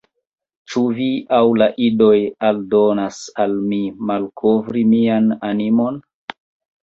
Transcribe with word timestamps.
Ĉu 0.71 0.81
vi 0.99 1.09
aŭ 1.39 1.41
la 1.61 1.65
dioj 1.81 2.15
ordonas 2.47 3.19
al 3.43 3.53
mi 3.73 3.81
malkovri 4.11 4.83
mian 4.95 5.27
animon? 5.51 6.01